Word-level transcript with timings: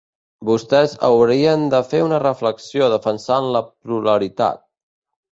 Vostès 0.49 0.93
haurien 1.07 1.65
de 1.73 1.81
fer 1.91 1.99
una 2.05 2.19
reflexió 2.23 2.87
defensant 2.93 3.51
la 3.57 3.61
pluralitat. 3.69 4.65